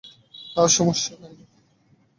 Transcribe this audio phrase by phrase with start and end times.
[0.55, 1.35] হ্যাঁ, সমস্যা নেই।